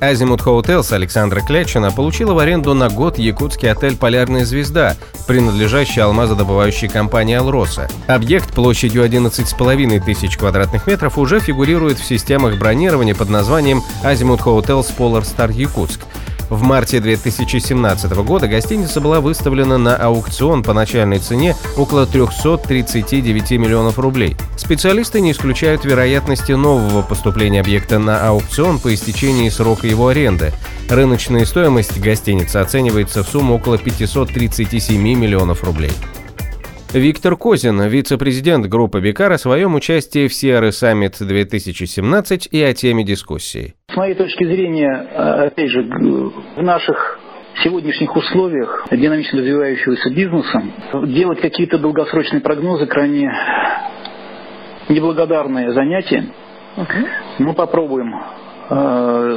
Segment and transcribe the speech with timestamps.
[0.00, 4.96] Азимут Hotels Александра Клячина получила в аренду на год якутский отель «Полярная звезда»,
[5.26, 7.88] принадлежащий алмазодобывающей компании «Алроса».
[8.06, 14.94] Объект площадью 11,5 тысяч квадратных метров уже фигурирует в системах бронирования под названием «Азимут Hotels
[14.96, 16.00] Polar Star Якутск».
[16.48, 23.98] В марте 2017 года гостиница была выставлена на аукцион по начальной цене около 339 миллионов
[23.98, 24.36] рублей.
[24.56, 30.52] Специалисты не исключают вероятности нового поступления объекта на аукцион по истечении срока его аренды.
[30.88, 35.92] Рыночная стоимость гостиницы оценивается в сумму около 537 миллионов рублей.
[36.92, 43.04] Виктор Козин, вице-президент группы Бикар, о своем участии в Sierra Summit 2017 и о теме
[43.04, 43.75] дискуссии.
[43.96, 44.92] С моей точки зрения,
[45.46, 47.18] опять же, в наших
[47.64, 50.62] сегодняшних условиях динамично развивающегося бизнеса
[51.04, 53.32] делать какие-то долгосрочные прогнозы крайне
[54.90, 56.26] неблагодарное занятие.
[56.76, 57.06] Uh-huh.
[57.38, 58.12] Мы попробуем.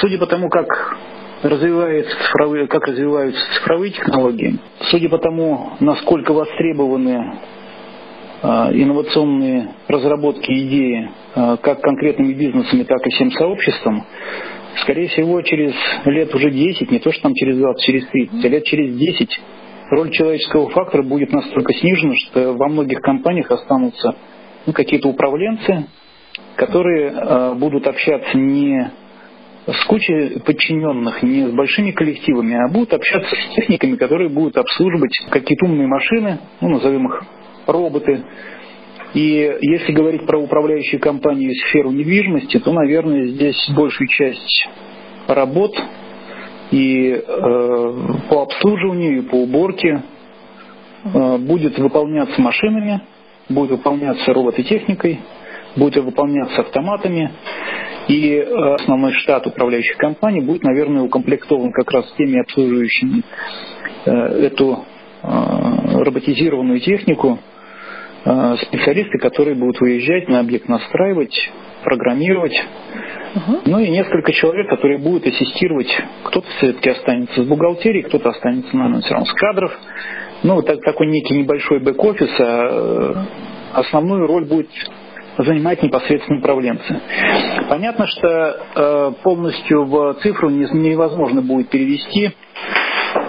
[0.00, 0.96] Судя по тому, как
[1.44, 4.58] развиваются цифровые, как развиваются цифровые технологии,
[4.90, 7.38] судя по тому, насколько востребованы
[8.42, 14.04] инновационные разработки идеи а, как конкретными бизнесами, так и всем сообществом,
[14.82, 15.74] скорее всего, через
[16.06, 19.40] лет уже 10, не то что там через 20, через 30, а лет через 10
[19.90, 24.14] роль человеческого фактора будет настолько снижена, что во многих компаниях останутся
[24.66, 25.86] ну, какие-то управленцы,
[26.56, 28.90] которые э, будут общаться не
[29.66, 35.12] с кучей подчиненных, не с большими коллективами, а будут общаться с техниками, которые будут обслуживать
[35.30, 37.22] какие-то умные машины, ну, назовем их
[37.72, 38.22] роботы.
[39.14, 44.68] И если говорить про управляющие компании и сферу недвижимости, то, наверное, здесь большую часть
[45.26, 45.74] работ
[46.70, 47.22] и э,
[48.28, 50.02] по обслуживанию, и по уборке
[51.04, 53.00] э, будет выполняться машинами,
[53.48, 55.20] будет выполняться робототехникой,
[55.76, 57.32] будет выполняться автоматами.
[58.08, 63.22] И э, основной штат управляющих компаний будет, наверное, укомплектован как раз теми обслуживающими
[64.04, 64.84] э, эту
[65.22, 67.38] э, роботизированную технику,
[68.22, 71.34] специалисты, которые будут выезжать на объект, настраивать,
[71.84, 72.60] программировать.
[73.64, 75.88] Ну и несколько человек, которые будут ассистировать.
[76.24, 79.72] Кто-то все-таки останется с бухгалтерией, кто-то останется, наверное, все равно с кадров.
[80.42, 83.26] Ну, так, такой некий небольшой бэк-офис, а
[83.74, 84.70] основную роль будет
[85.38, 87.00] занимать непосредственно управленцы.
[87.68, 92.32] Понятно, что э, полностью в цифру невозможно будет перевести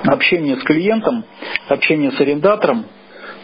[0.05, 1.23] общение с клиентом,
[1.69, 2.85] общение с арендатором.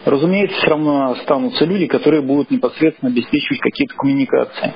[0.08, 4.72] Разумеется, все равно останутся люди, которые будут непосредственно обеспечивать какие-то коммуникации.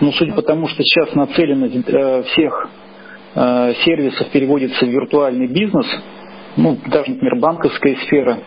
[0.00, 2.68] Но судя по тому, что сейчас нацеленность э, всех
[3.34, 5.86] э, сервисов переводится в виртуальный бизнес,
[6.56, 8.38] ну, даже, например, банковская сфера,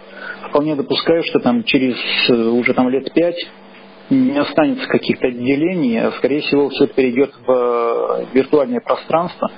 [0.49, 1.95] вполне допускаю, что там через
[2.29, 3.37] уже там лет пять
[4.09, 9.51] не останется каких-то отделений, а скорее всего все перейдет в э, виртуальное пространство.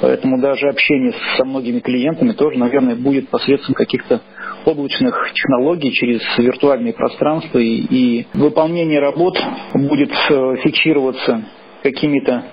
[0.00, 4.20] Поэтому даже общение со многими клиентами тоже, наверное, будет посредством каких-то
[4.64, 9.38] облачных технологий через виртуальное пространство и, и выполнение работ
[9.74, 11.44] будет э, фиксироваться
[11.82, 12.44] какими-то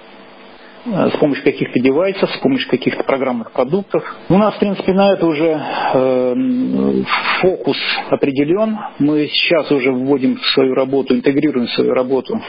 [0.89, 4.03] Э, с помощью каких-то девайсов, с помощью каких-то программных продуктов.
[4.29, 5.59] У нас, в принципе, на это уже
[5.93, 7.03] э,
[7.41, 7.77] фокус
[8.09, 8.77] определен.
[8.99, 12.39] Мы сейчас уже вводим в свою работу, интегрируем в свою работу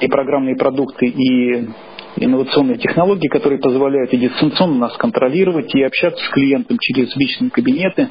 [0.00, 1.68] и программные продукты, и
[2.16, 8.10] инновационные технологии, которые позволяют и дистанционно нас контролировать, и общаться с клиентом через личные кабинеты.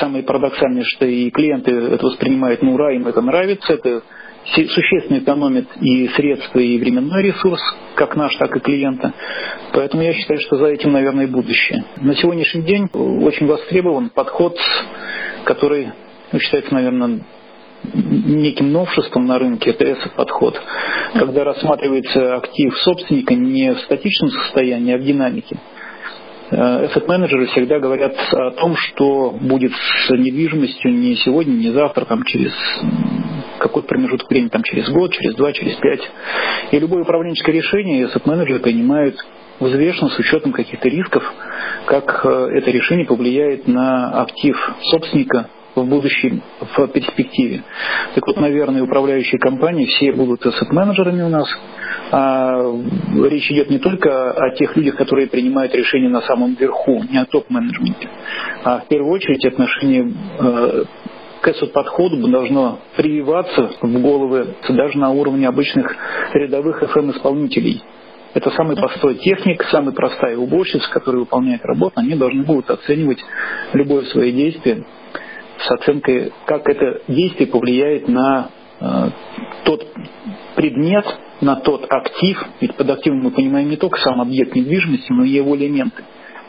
[0.00, 4.02] Самое парадоксальное, что и клиенты это воспринимают на ура, им это нравится, это
[4.44, 7.60] существенно экономит и средства, и временной ресурс,
[7.94, 9.12] как наш, так и клиента.
[9.72, 11.84] Поэтому я считаю, что за этим, наверное, будущее.
[11.96, 14.56] На сегодняшний день очень востребован подход,
[15.44, 15.92] который
[16.32, 17.20] ну, считается, наверное,
[17.94, 20.60] неким новшеством на рынке, это ESG-подход,
[21.14, 25.56] когда рассматривается актив собственника не в статичном состоянии, а в динамике.
[26.50, 32.52] Asset-менеджеры всегда говорят о том, что будет с недвижимостью не сегодня, не завтра, там, через
[33.58, 36.00] какой-то промежуток времени, там, через год, через два, через пять.
[36.70, 39.16] И любое управленческое решение asset-менеджеры принимают
[39.60, 41.22] взвешенно с учетом каких-то рисков,
[41.86, 42.28] как э,
[42.58, 44.56] это решение повлияет на актив
[44.90, 47.62] собственника в будущем, в перспективе.
[48.14, 51.48] Так вот, наверное, управляющие компании все будут asset-менеджерами у нас.
[52.10, 52.62] А
[53.28, 57.26] речь идет не только о тех людях, которые принимают решения на самом верху, не о
[57.26, 58.08] топ-менеджменте,
[58.64, 60.10] а в первую очередь отношения
[60.40, 60.84] э,
[61.40, 65.94] к этому подходу должно прививаться в головы даже на уровне обычных
[66.32, 67.82] рядовых FM-исполнителей.
[68.34, 71.94] Это самый простой техник, самая простая уборщица, которая выполняет работу.
[71.96, 73.18] Они должны будут оценивать
[73.72, 74.84] любое свое действие
[75.58, 78.50] с оценкой, как это действие повлияет на
[78.80, 79.10] э,
[79.64, 79.86] тот
[80.54, 81.06] предмет,
[81.40, 82.42] на тот актив.
[82.60, 86.02] Ведь под активом мы понимаем не только сам объект недвижимости, но и его элементы.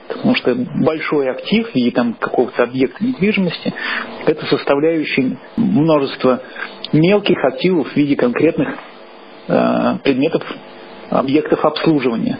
[0.07, 3.73] Потому что большой актив в виде там, какого-то объекта недвижимости–
[4.25, 6.41] это составляющий множество
[6.91, 8.69] мелких активов в виде конкретных
[9.47, 10.43] э, предметов,
[11.11, 12.39] объектов обслуживания.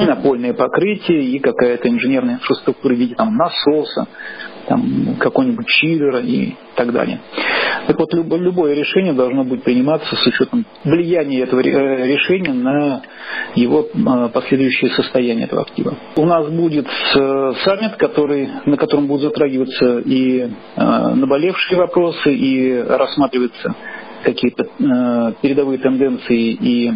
[0.00, 4.06] И напольное покрытие, и какая-то инженерная инфраструктура в виде там, насоса,
[4.68, 7.20] там, какого-нибудь чиллера и так далее.
[7.86, 13.02] Так вот, любое, решение должно быть приниматься с учетом влияния этого э, решения на
[13.54, 15.94] его э, последующее состояние этого актива.
[16.16, 23.74] У нас будет э, саммит, который, на котором будут затрагиваться и наболевшие вопросы, и рассматриваться
[24.22, 24.64] какие-то
[25.40, 26.92] передовые тенденции и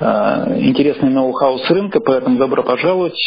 [0.00, 3.18] интересный ноу-хау с рынка, поэтому добро пожаловать.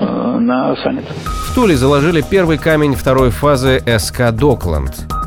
[0.00, 1.04] Э, на саммит.
[1.04, 5.19] В Туле заложили первый камень второй фазы СК «Докланд».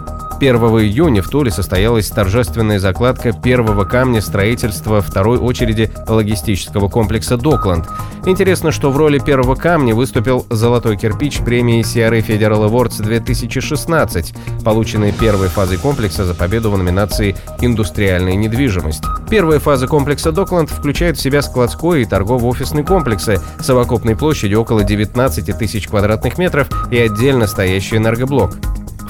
[0.43, 7.87] 1 июня в Туле состоялась торжественная закладка первого камня строительства второй очереди логистического комплекса «Докланд».
[8.25, 14.33] Интересно, что в роли первого камня выступил золотой кирпич премии CRA Federal Awards 2016,
[14.65, 19.03] полученный первой фазой комплекса за победу в номинации «Индустриальная недвижимость».
[19.29, 25.57] Первая фаза комплекса «Докланд» включает в себя складской и торгово-офисный комплексы совокупной площадью около 19
[25.57, 28.57] тысяч квадратных метров и отдельно стоящий энергоблок.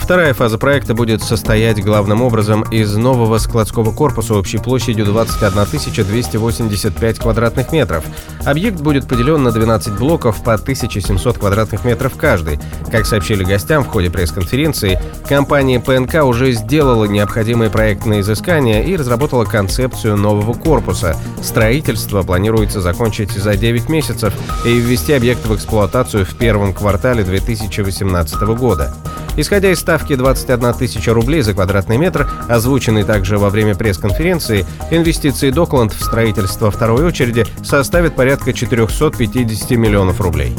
[0.03, 7.19] Вторая фаза проекта будет состоять главным образом из нового складского корпуса общей площадью 21 285
[7.19, 8.03] квадратных метров.
[8.43, 12.59] Объект будет поделен на 12 блоков по 1700 квадратных метров каждый.
[12.91, 19.45] Как сообщили гостям в ходе пресс-конференции, компания ПНК уже сделала необходимые проектные изыскания и разработала
[19.45, 21.15] концепцию нового корпуса.
[21.41, 24.33] Строительство планируется закончить за 9 месяцев
[24.65, 28.93] и ввести объект в эксплуатацию в первом квартале 2018 года.
[29.35, 35.49] Исходя из ставки 21 тысяча рублей за квадратный метр, озвученной также во время пресс-конференции, инвестиции
[35.49, 40.55] Докланд в строительство второй очереди составят порядка 450 миллионов рублей.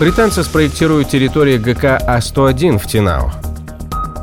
[0.00, 3.30] Британцы спроектируют территорию ГК А-101 в Тинау.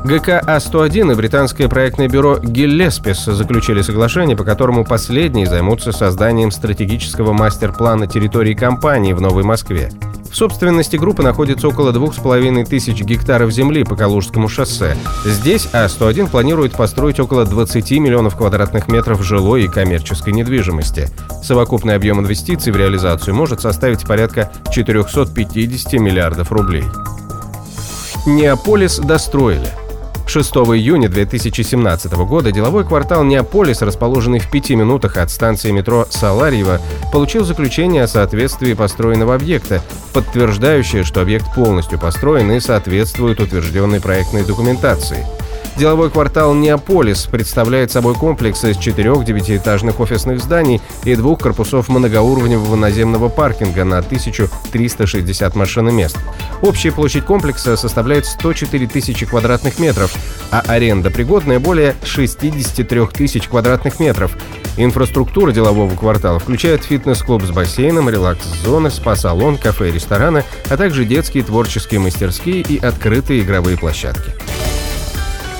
[0.04, 7.32] ГК А-101 и британское проектное бюро Гиллеспис заключили соглашение, по которому последние займутся созданием стратегического
[7.32, 9.90] мастер-плана территории компании в Новой Москве.
[10.30, 14.96] В собственности группы находится около двух с половиной тысяч гектаров земли по Калужскому шоссе.
[15.24, 21.08] Здесь А101 планирует построить около 20 миллионов квадратных метров жилой и коммерческой недвижимости.
[21.42, 26.84] Совокупный объем инвестиций в реализацию может составить порядка 450 миллиардов рублей.
[28.26, 29.79] Неаполис достроили.
[30.30, 36.80] 6 июня 2017 года деловой квартал Неаполис, расположенный в пяти минутах от станции метро Саларьево,
[37.12, 39.82] получил заключение о соответствии построенного объекта,
[40.12, 45.26] подтверждающее, что объект полностью построен и соответствует утвержденной проектной документации–
[45.76, 52.76] Деловой квартал «Неаполис» представляет собой комплекс из четырех девятиэтажных офисных зданий и двух корпусов многоуровневого
[52.76, 56.18] наземного паркинга на 1360 машиномест.
[56.60, 60.14] Общая площадь комплекса составляет 104 тысячи квадратных метров,
[60.50, 64.36] а аренда пригодная более 63 тысяч квадратных метров.
[64.76, 71.44] Инфраструктура делового квартала включает фитнес-клуб с бассейном, релакс-зоны, спа-салон, кафе и рестораны, а также детские
[71.44, 74.32] творческие мастерские и открытые игровые площадки.